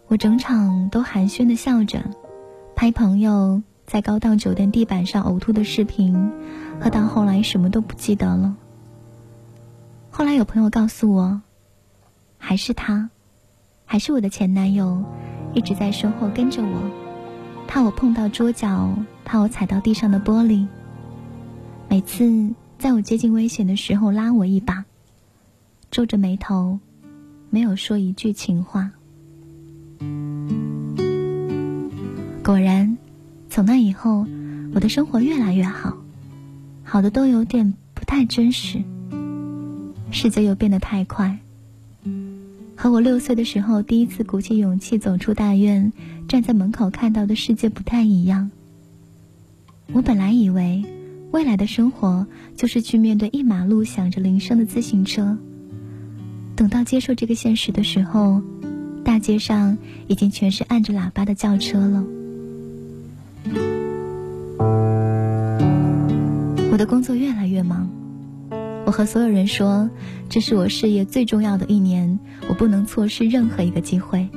[0.09, 2.03] 我整场都寒暄的笑着，
[2.75, 3.63] 拍朋友。
[3.87, 6.33] 在高档酒店地板上呕吐的视频，
[6.81, 8.57] 喝到后来什么都不记得了。
[10.11, 11.43] 后来有朋友告诉我，
[12.39, 13.11] 还是他，
[13.85, 15.05] 还是我的前男友，
[15.53, 16.91] 一直在身后跟着我，
[17.69, 18.89] 怕我碰到桌角，
[19.23, 20.67] 怕我踩到地上的玻璃。
[21.87, 24.83] 每次在我接近危险的时候拉我一把，
[25.91, 26.81] 皱着眉头，
[27.51, 28.91] 没有说一句情话。
[32.45, 32.99] 果然。
[33.49, 34.27] 从那以后，
[34.75, 35.97] 我的生活越来越好，
[36.83, 38.83] 好的都有点不太真实。
[40.11, 41.39] 世界又变得太快，
[42.77, 45.93] 和我六岁的时候第一次鼓起勇气走出大院，
[46.29, 48.51] 站在门口看到的世界不太一样。
[49.93, 50.85] 我本来以为，
[51.31, 52.27] 未来的生活
[52.57, 55.39] 就是去面对一马路响着铃声的自行车。
[56.57, 58.43] 等到接受这个现实的时候，
[59.05, 59.79] 大街上
[60.09, 62.05] 已经全是按着喇叭的轿车了。
[66.75, 67.89] 我的工作越来越忙，
[68.85, 69.89] 我和所有人说，
[70.29, 72.19] 这是我事业最重要的一年，
[72.49, 74.29] 我不能错失任何一个机会。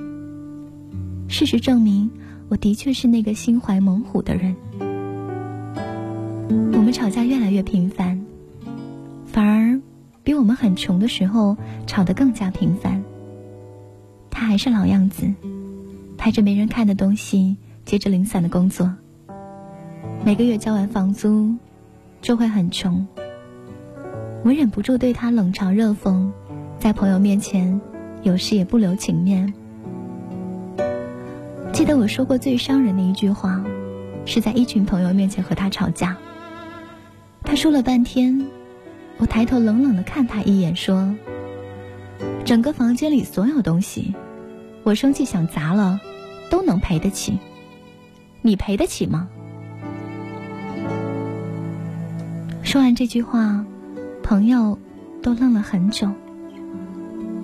[1.28, 2.12] 事实证明，
[2.48, 4.56] 我的确是那个心怀猛虎的人。
[6.74, 8.24] 我们吵架越来越频繁，
[9.26, 9.82] 反而
[10.24, 11.58] 比我们很穷的时候
[11.88, 13.04] 吵得更加频繁。
[14.30, 15.34] 他还是老样子，
[16.20, 17.58] 拍着没人看的东西。
[17.84, 18.94] 接着零散的工作，
[20.24, 21.56] 每个月交完房租，
[22.28, 23.08] 就会很穷。
[24.44, 26.30] 我忍不住对他冷嘲热讽，
[26.78, 27.80] 在朋友面前，
[28.22, 29.54] 有时也不留情面。
[31.72, 33.64] 记得我说过最伤人的一句话，
[34.26, 36.18] 是在一群朋友面前和他吵架。
[37.44, 38.46] 他说了半天，
[39.20, 41.16] 我抬头冷冷的看他一眼，说
[42.44, 44.14] ：“整个房间里所有东西，
[44.84, 46.02] 我生气想砸了，
[46.50, 47.40] 都能赔得起。”
[48.44, 49.30] 你赔得起吗？
[52.68, 53.66] 说完这句话，
[54.22, 54.78] 朋友
[55.24, 56.12] 都愣了很久。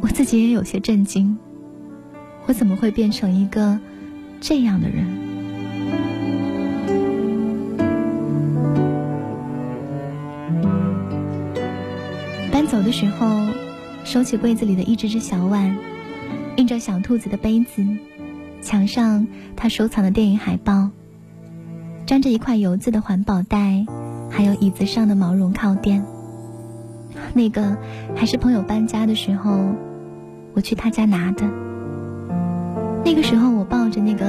[0.01, 1.37] 我自己也有些震惊，
[2.45, 3.79] 我怎么会变成一个
[4.41, 5.05] 这样的人？
[12.51, 13.47] 搬走的时候，
[14.03, 15.77] 收起柜子里的一只只小碗，
[16.57, 17.87] 印着小兔子的杯子，
[18.61, 20.89] 墙上他收藏的电影海报，
[22.07, 23.85] 粘着一块油渍的环保袋，
[24.35, 26.03] 还有椅子上的毛绒靠垫。
[27.35, 27.77] 那个
[28.15, 29.75] 还是朋友搬家的时候，
[30.55, 31.45] 我去他家拿的。
[33.05, 34.25] 那个时候，我抱着那个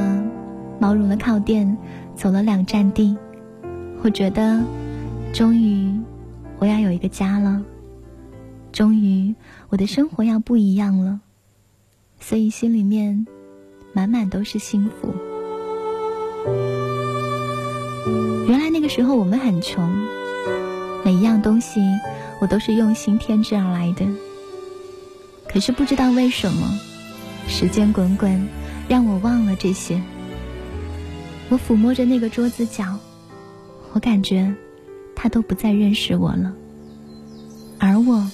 [0.79, 1.79] 毛绒的靠垫
[2.15, 3.17] 走了两站地，
[4.03, 4.61] 我觉得，
[5.33, 5.99] 终于
[6.59, 7.63] 我要有一个家了，
[8.73, 9.35] 终于
[9.71, 11.21] 我的生活要不一样了，
[12.21, 13.27] 所以心里面
[13.95, 15.09] 满满都是幸福。
[18.55, 19.91] 原来那个时候我们很穷，
[21.05, 21.81] 每一样东西。
[22.41, 24.07] 我都是用心添置而来的，
[25.49, 26.79] 可是不知道为什么，
[27.49, 28.49] 时间滚滚，
[28.89, 30.01] 让我忘了这些。
[31.49, 32.97] 我抚摸着那个桌子角，
[33.93, 34.55] 我感觉
[35.17, 36.55] 他都不再认识我了，
[37.81, 38.25] 而我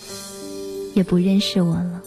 [0.92, 2.02] 也不认识我了。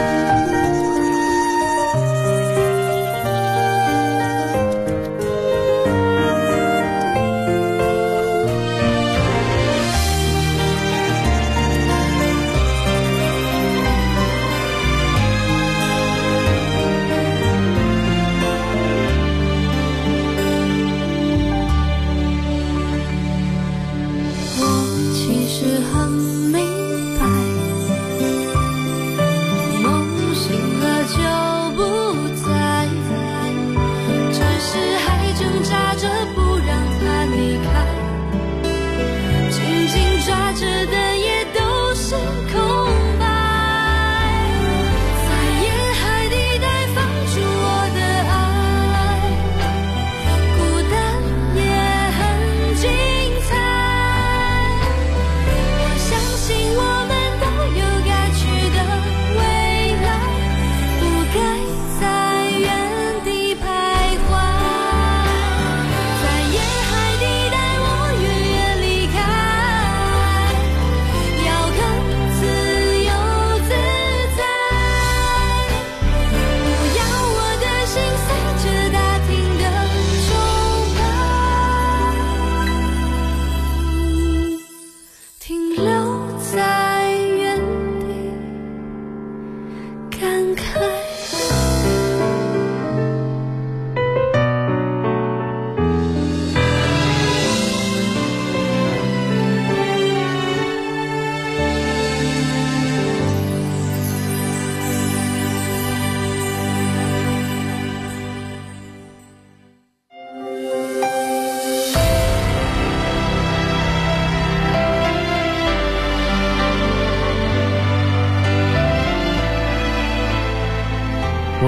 [0.00, 0.59] Música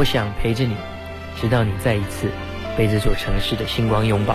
[0.02, 0.74] 我想陪着你，
[1.40, 2.28] 直到你再一次
[2.76, 4.34] 被这座城市的星光拥抱。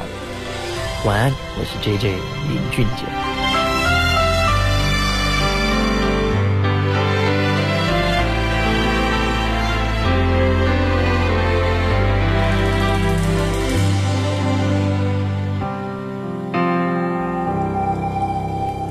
[1.05, 2.07] 晚安，我是 J J
[2.47, 3.03] 林俊杰。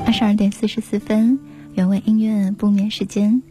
[0.05, 1.39] 二十二点四十四分，
[1.73, 3.41] 原味音乐不眠时间。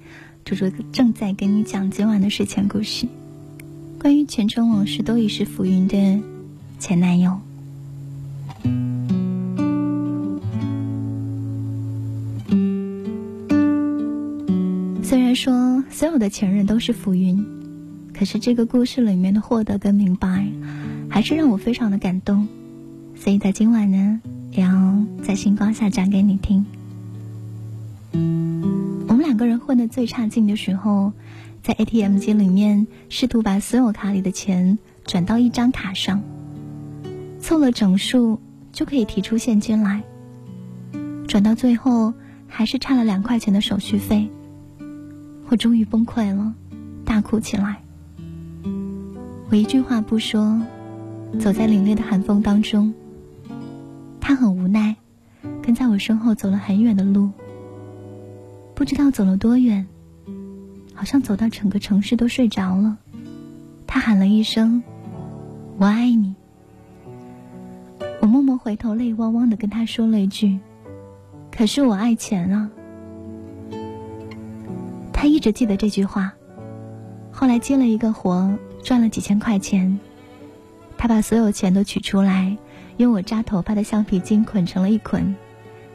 [0.46, 3.08] 猪猪正在跟你讲今晚的睡前故事，
[3.98, 6.20] 关于前尘往事都已是浮云的
[6.78, 7.40] 前男友。
[15.02, 17.44] 虽然说所有的前任都是浮云，
[18.14, 20.46] 可是这个故事里面的获得跟明白，
[21.10, 22.46] 还是让我非常的感动。
[23.16, 24.20] 所以在今晚呢，
[24.52, 26.64] 也要在星光下讲给你听。
[29.36, 31.12] 两个人混的最差劲的时候，
[31.62, 36.22] 在 ATM 机里面试图把所有卡里的钱转到一张卡上，
[37.38, 38.40] 凑了整数
[38.72, 40.02] 就可以提出现金来。
[41.28, 42.14] 转到最后
[42.46, 44.26] 还是差了两块钱的手续费，
[45.50, 46.54] 我终于崩溃了，
[47.04, 47.82] 大哭起来。
[49.50, 50.58] 我一句话不说，
[51.38, 52.94] 走在凛冽的寒风当中。
[54.18, 54.96] 他很无奈，
[55.60, 57.30] 跟在我身后走了很远的路。
[58.76, 59.86] 不知道走了多远，
[60.92, 62.98] 好像走到整个城市都睡着了。
[63.86, 64.82] 他喊了一声
[65.80, 66.34] ：“我爱你。”
[68.20, 70.58] 我默默回头，泪汪汪的跟他说了一句
[71.50, 72.70] ：“可是我爱钱啊。”
[75.10, 76.34] 他一直记得这句话。
[77.32, 79.98] 后来接了一个活，赚了几千块钱。
[80.98, 82.58] 他把所有钱都取出来。
[82.98, 85.34] 用我扎头发的橡皮筋捆成了一捆，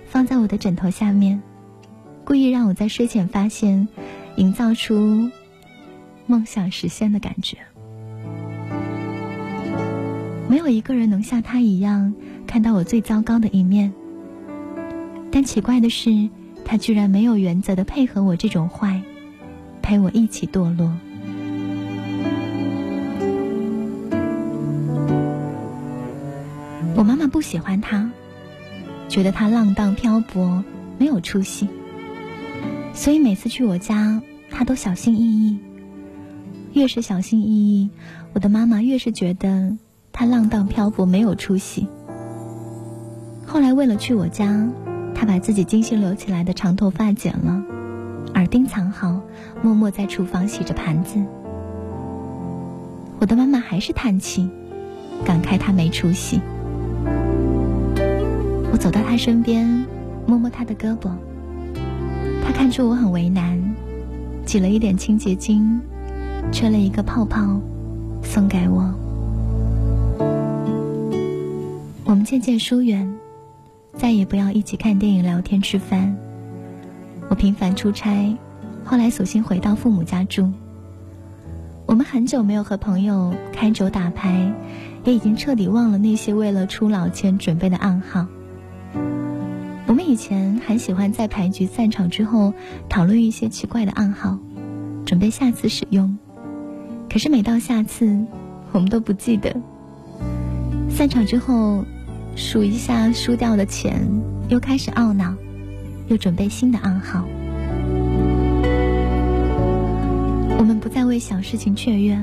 [0.07, 1.41] 放在我的枕头下面，
[2.32, 3.89] 故意让我在睡前发现，
[4.38, 5.29] 营造出
[6.27, 7.57] 梦想实现的感觉。
[10.47, 12.13] 没有一个人能像他一样
[12.47, 13.91] 看到我最糟糕的一面，
[15.29, 16.29] 但奇怪的是，
[16.63, 19.01] 他居然没有原则的配合我这种坏，
[19.82, 20.89] 陪我一起堕落。
[26.95, 28.09] 我妈妈不喜欢他，
[29.09, 30.63] 觉得他浪荡漂泊，
[30.97, 31.67] 没有出息。
[32.94, 35.58] 所以每次去我家，他都小心翼翼。
[36.74, 37.89] 越是小心翼翼，
[38.34, 39.78] 我的妈妈越是觉得
[40.14, 41.88] 他浪荡漂泊，没有出息。
[43.46, 44.70] 后来为了去我家，
[45.16, 47.64] 他把自己精心留起来的长头发剪了，
[48.36, 49.22] 耳钉藏好，
[49.62, 51.20] 默默在厨房洗着盘子。
[53.20, 54.50] 我的妈妈还是叹气，
[55.26, 56.39] 感慨他没出息。
[58.72, 59.86] 我走到他身边，
[60.26, 61.10] 摸摸他的胳膊。
[62.44, 63.60] 他看出我很为难，
[64.46, 65.80] 挤了一点清洁精，
[66.52, 67.60] 吹了一个泡泡，
[68.24, 68.94] 送给我。
[72.04, 73.10] 我们渐渐疏远，
[73.94, 76.16] 再也不要一起看电影、聊天、吃饭。
[77.30, 78.36] 我频繁出差，
[78.84, 80.52] 后来索性回到父母家住。
[81.86, 84.52] 我们很久没有和朋友开酒打牌，
[85.06, 88.26] 也已经彻底忘了那些为了出老千准备的暗号。
[89.92, 92.54] 我们以前很喜欢在牌局散场之后
[92.88, 94.39] 讨论一些奇怪的暗号，
[95.06, 96.18] 准备下次使用。
[97.10, 98.26] 可是每到下次，
[98.72, 99.54] 我们都不记得。
[100.89, 101.84] 散场之后，
[102.38, 104.08] 数一下输掉的钱，
[104.48, 105.36] 又开始懊恼，
[106.08, 107.26] 又准备新的暗号。
[110.58, 112.18] 我们不再为小事情雀跃，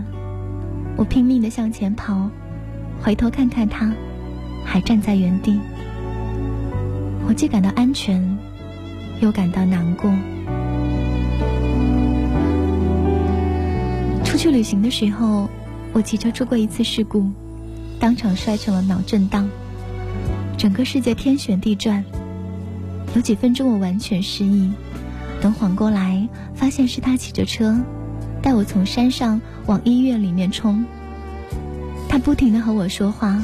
[0.96, 2.30] 我拼命的向前跑，
[3.02, 3.92] 回头看看他，
[4.64, 5.60] 还站在原地。
[7.28, 8.38] 我既感到安全，
[9.20, 10.10] 又感到难过。
[14.24, 15.46] 出去旅行的时候，
[15.92, 17.30] 我骑车出过一次事故，
[18.00, 19.46] 当场摔成了脑震荡，
[20.56, 22.02] 整个世界天旋地转。
[23.14, 24.72] 有几分钟我完全失忆，
[25.38, 27.78] 等缓过来，发现是他骑着车，
[28.40, 30.82] 带我从山上往医院里面冲。
[32.08, 33.38] 他不停的和我说话，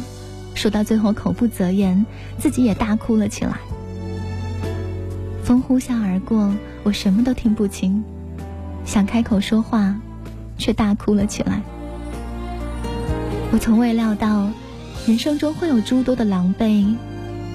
[0.54, 2.06] 说到最后口不择言，
[2.38, 3.58] 自己也大哭了起来。
[5.44, 6.50] 风呼啸而过，
[6.84, 8.02] 我什么都听不清，
[8.86, 9.94] 想开口说话，
[10.56, 11.60] 却大哭了起来。
[13.52, 14.48] 我从未料到，
[15.06, 16.96] 人生中会有诸多的狼狈，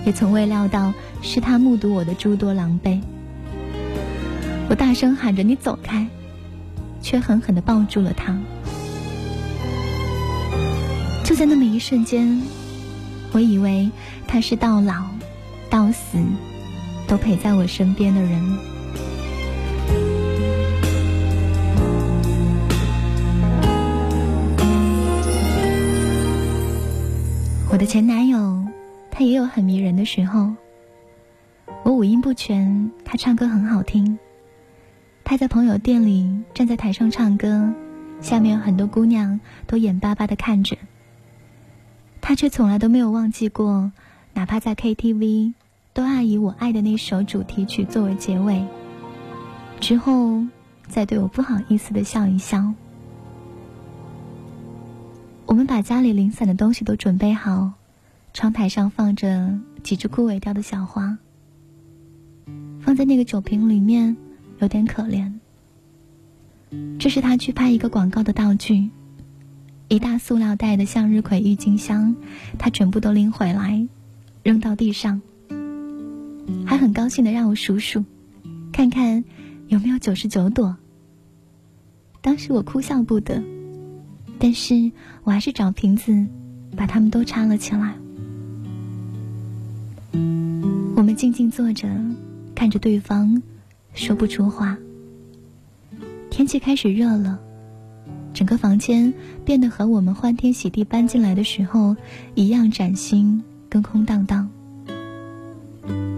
[0.06, 3.02] 也从未料到是他目睹我的诸多狼狈。
[4.70, 6.08] 我大声喊着“你走开”，
[7.02, 8.38] 却狠狠的抱住了他。
[11.24, 12.40] 就在那么一瞬间，
[13.32, 13.90] 我以为
[14.28, 15.06] 他是到老，
[15.72, 16.20] 到死。
[17.10, 18.58] 都陪在我身边的人。
[27.72, 28.64] 我的前男友，
[29.10, 30.54] 他也有很迷人的时候。
[31.84, 34.20] 我五音不全，他唱歌很好听。
[35.24, 37.74] 他在朋友店里站在台上唱歌，
[38.22, 40.78] 下面有很多姑娘都眼巴巴的看着。
[42.22, 43.92] 他却从来都没有忘记过，
[44.34, 45.54] 哪怕在 KTV。
[46.00, 48.66] 都爱以我爱的那首主题曲作为结尾，
[49.82, 50.42] 之后
[50.88, 52.74] 再对我不好意思的笑一笑。
[55.46, 57.74] 我们把家里零散的东西都准备好，
[58.34, 61.18] 窗台上放着几只枯萎掉的小花，
[62.80, 64.16] 放在那个酒瓶里面，
[64.60, 65.34] 有点可怜。
[66.98, 68.90] 这是他去拍一个广告的道具。
[69.90, 72.16] 一大塑料袋的向日葵郁金香，
[72.58, 73.86] 他全部都拎回来，
[74.44, 75.22] 扔到地上，
[76.66, 78.04] 还很高兴的让我数数，
[78.72, 79.24] 看看
[79.68, 80.76] 有没有九十九朵。
[82.22, 83.42] 当时我哭笑不得，
[84.38, 84.92] 但是
[85.24, 86.26] 我还是找瓶子
[86.76, 87.96] 把它们都插了起来。
[90.96, 91.88] 我们静静坐着，
[92.54, 93.42] 看着对方，
[93.94, 94.78] 说不出话。
[96.30, 97.40] 天气开始热了，
[98.34, 99.14] 整个房间
[99.46, 101.96] 变得和我们欢天喜地搬进来的时候
[102.36, 104.50] 一样崭新跟空荡荡。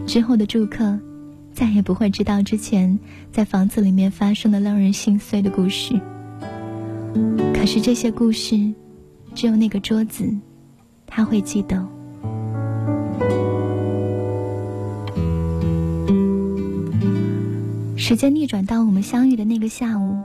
[0.06, 1.00] 之后的住客
[1.54, 3.00] 再也不会知道之前
[3.32, 6.00] 在房子里面发生的让人心碎的故事。
[7.54, 8.74] 可是这些故事，
[9.36, 10.30] 只有那个桌子，
[11.06, 11.88] 他会记得。
[17.96, 20.18] 时间逆转到我们相遇的那个下午，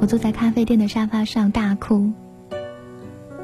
[0.00, 2.10] 我坐在咖啡店的沙发上大哭。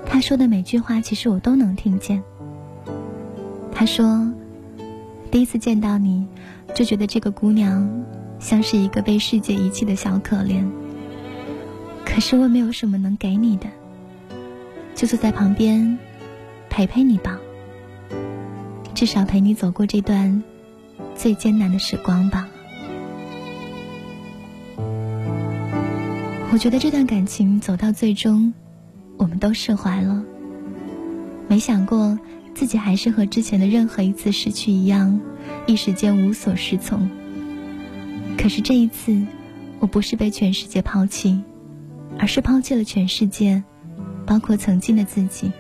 [0.07, 2.23] 他说的每句话，其实我都能听见。
[3.73, 4.27] 他说，
[5.31, 6.27] 第一次见到你，
[6.75, 8.05] 就觉得这个姑娘
[8.39, 10.65] 像是一个被世界遗弃的小可怜。
[12.05, 13.67] 可是我没有什么能给你的，
[14.95, 15.99] 就坐在旁边
[16.71, 17.39] 陪陪你吧，
[18.95, 20.43] 至少陪你走过这段
[21.15, 22.49] 最艰难的时光吧。
[26.53, 28.55] 我觉得这段感情走到最终，
[29.19, 30.25] 我们都释怀了。
[31.49, 32.19] 没想过
[32.57, 35.21] 自己还是和之前的任何一次失去一样，
[35.67, 37.07] 一时间无所适从。
[38.39, 39.15] 可是这一次，
[39.79, 41.39] 我不是被全世界抛弃，
[42.19, 43.63] 而是抛弃了全世界，
[44.25, 45.53] 包括曾经的自己。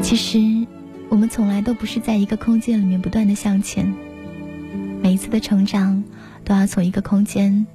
[0.00, 0.66] 其实，
[1.10, 3.92] 我们从来都不是在一个空间里面不断的向前，
[5.02, 6.02] 每一次的成长，
[6.42, 7.66] 都要从一个空间。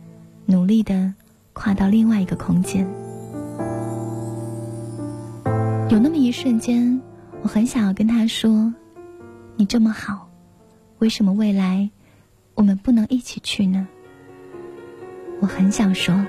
[0.47, 1.13] 努力的
[1.53, 3.04] 跨到另外一个空间。
[5.87, 6.99] 有那么一瞬间，
[7.43, 8.73] 我很想要跟他说
[9.55, 10.29] ：“你这么好，
[10.97, 11.91] 为什么未来
[12.55, 13.87] 我们不能一起去呢？”
[15.41, 16.25] 我很想说，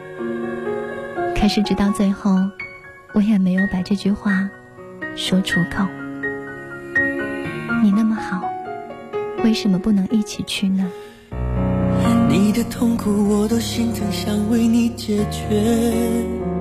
[1.34, 2.36] 可是直到最后，
[3.14, 4.48] 我也没有把这句话
[5.16, 5.86] 说出口。
[7.82, 8.42] 你那么好，
[9.42, 10.86] 为什么不能一起去呢？
[12.28, 16.55] 你的痛苦我都心疼，想为你解决。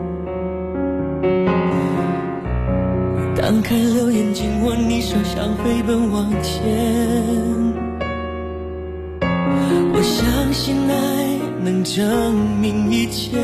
[3.46, 6.66] 张开了眼睛，握你手，想飞奔往前。
[9.94, 11.28] 我相信爱
[11.64, 13.38] 能证明一切，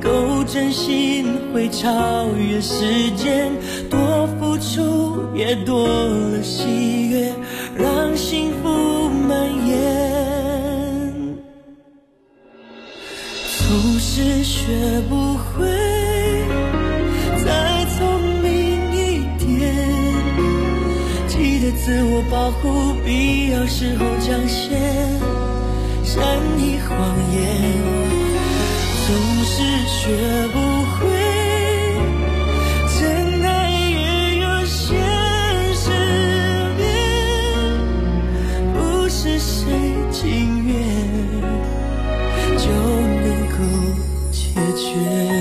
[0.00, 3.52] 够真心会超越时间，
[3.90, 7.30] 多付出也多了喜悦，
[7.76, 11.36] 让幸福蔓延。
[13.58, 15.93] 总是学不会
[21.84, 24.74] 自我保护，必要时候讲些
[26.02, 26.96] 善意谎
[27.30, 27.36] 言。
[29.06, 29.14] 总
[29.44, 30.56] 是学不
[30.94, 30.96] 会
[32.88, 34.96] 真爱也有现
[35.74, 35.90] 实
[36.78, 36.88] 面，
[38.72, 39.68] 不是谁
[40.10, 40.72] 情愿
[42.56, 42.64] 就
[43.20, 43.56] 能够
[44.32, 44.38] 解
[44.74, 45.33] 决。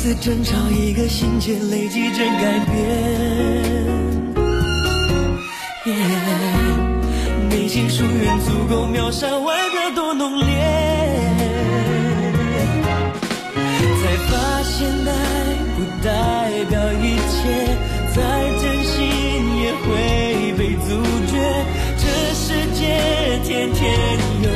[0.00, 2.74] 一次争吵，一个心结，累积着改变。
[5.84, 5.92] Yeah
[7.50, 10.46] 内心疏远足够秒杀外表多浓烈。
[14.00, 15.12] 才发现爱
[15.76, 16.08] 不代
[16.70, 17.76] 表一切，
[18.16, 18.18] 再
[18.58, 18.96] 真心
[19.58, 20.88] 也会被阻
[21.26, 21.36] 绝。
[21.98, 23.84] 这世界天天
[24.44, 24.48] 有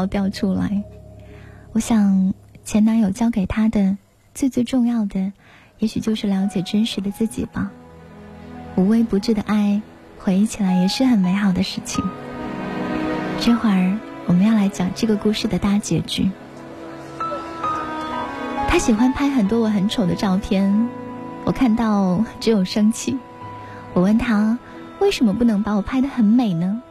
[0.00, 0.82] 要掉出来。
[1.72, 2.32] 我想，
[2.64, 3.98] 前男友教给他的
[4.34, 5.32] 最最重要的，
[5.78, 7.70] 也许就是了解真实的自己吧。
[8.76, 9.82] 无微不至的爱，
[10.18, 12.02] 回忆起来也是很美好的事情。
[13.40, 16.30] 这会儿我们要来讲这个故事的大结局。
[18.68, 20.88] 他喜欢拍很多我很丑的照片，
[21.44, 23.18] 我看到只有生气。
[23.92, 24.58] 我问他
[24.98, 26.82] 为什么不能把我拍得很美呢？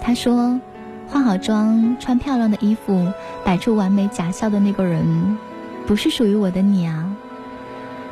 [0.00, 0.60] 他说，
[1.08, 3.12] 化好妆、穿漂亮的衣服、
[3.44, 5.38] 摆出完美假笑的那个人，
[5.86, 7.16] 不是属于我的你啊。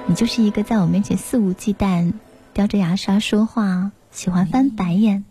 [0.07, 2.13] 你就是一个在我面前肆无忌惮。
[2.55, 5.25] 叼着牙刷说话，喜欢翻白眼，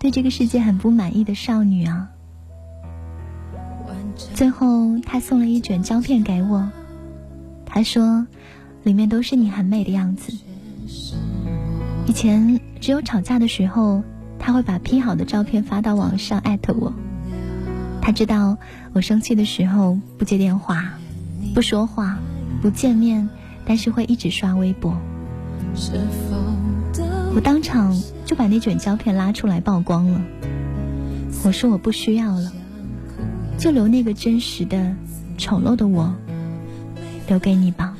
[0.00, 2.08] 对这个世界很不满意的少女啊！
[4.34, 6.68] 最后，他送了一卷胶片给我，
[7.64, 8.26] 他说，
[8.82, 10.36] 里面都是你很美的样子。
[12.08, 14.02] 以前只有吵架的时候，
[14.44, 16.92] 他会把 P 好的照片发到网上艾特我。
[18.00, 18.58] 他知道
[18.92, 20.94] 我生气的时候不接电话、
[21.54, 22.18] 不说话、
[22.60, 23.30] 不见面，
[23.64, 25.00] 但是会一直刷微博。
[27.36, 30.20] 我当场就把那卷胶片拉出来曝光了。
[31.44, 32.52] 我说我不需要了，
[33.56, 34.96] 就留那个真实的、
[35.38, 36.12] 丑陋的我，
[37.28, 37.96] 留给你吧。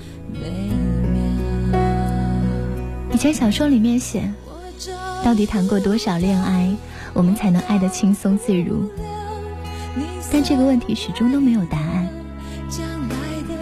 [3.12, 4.32] 以前小说里面写，
[5.24, 6.74] 到底谈过多少恋爱，
[7.12, 8.88] 我们才能爱得轻松自如？
[10.32, 12.08] 但这个问题始终都没有答案。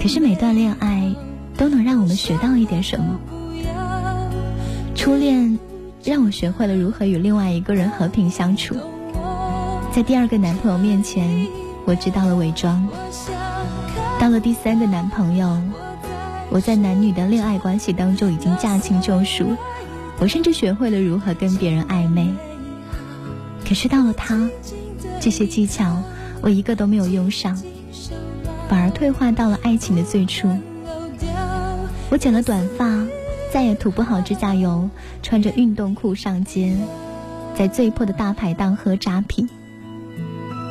[0.00, 1.14] 可是每段恋爱
[1.56, 3.20] 都能让我们学到一点什么。
[4.94, 5.58] 初恋
[6.02, 8.74] 让我学会了如何与另外一个人和平相处，
[9.92, 11.46] 在第二个男朋友面前，
[11.84, 12.88] 我知道了伪装；
[14.18, 15.60] 到了第三个男朋友，
[16.48, 19.44] 我在男女的恋爱关系当中已经驾轻就熟，
[20.20, 22.32] 我甚至学会了如何跟别人暧昧。
[23.66, 24.48] 可是到了他，
[25.20, 26.02] 这些技巧
[26.42, 27.60] 我一个都没有用上，
[28.68, 30.48] 反而退化到了爱情的最初。
[32.10, 33.06] 我剪了短发。
[33.52, 34.88] 再也涂不好指甲油，
[35.24, 36.76] 穿着运动裤上街，
[37.56, 39.48] 在最破的大排档喝扎啤。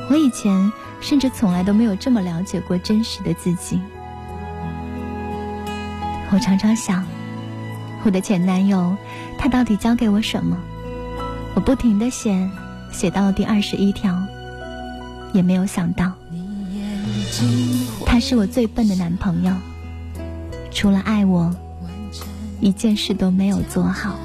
[0.10, 0.72] 我以前
[1.02, 3.82] 甚至从来都没有这么了解过真实的自己。
[6.32, 7.06] 我常常想，
[8.06, 8.95] 我的前男友，
[9.40, 10.56] 他到底教给我什么？
[11.56, 12.50] 我不停的写，
[12.92, 14.22] 写到了第二十一条，
[15.34, 16.14] 也没有想到，
[18.06, 19.54] 他是我最笨的男朋友，
[20.72, 21.56] 除了爱我。
[22.62, 24.18] 一件事都没有做好。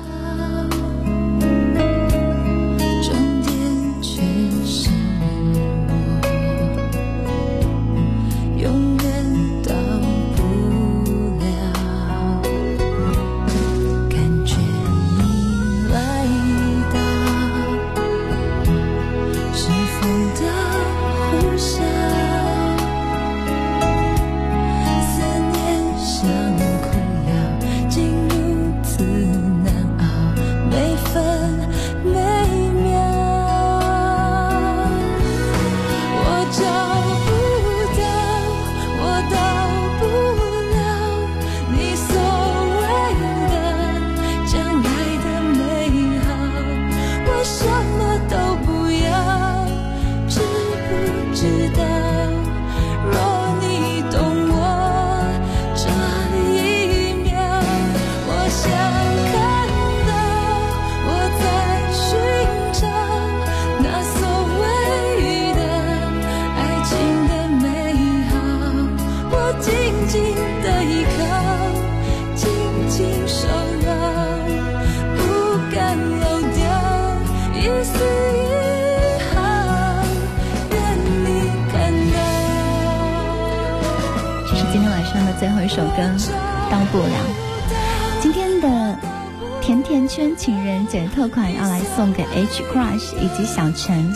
[92.62, 94.14] Crush 以及小陈，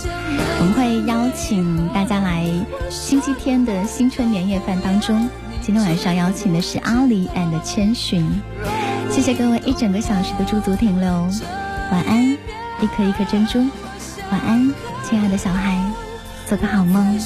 [0.61, 2.45] 我们会邀请大家来
[2.91, 5.29] 星期天的新春年夜饭当中。
[5.61, 8.25] 今天晚上邀请的是阿里 and 千寻，
[9.11, 11.11] 谢谢各位一整个小时的驻足停留，
[11.91, 12.25] 晚安，
[12.81, 13.59] 一颗一颗珍珠，
[14.31, 14.73] 晚安，
[15.05, 15.79] 亲爱的小孩，
[16.47, 17.19] 做个好梦。